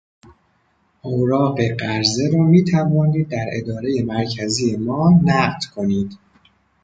اوراق 1.01 1.59
قرضه 1.79 2.29
را 2.33 2.43
میتوانید 2.43 3.27
در 3.29 3.45
ادارهی 3.51 4.01
مرکزی 4.01 4.75
ما 4.77 5.09
نقد 5.25 5.63
کنید. 5.75 6.17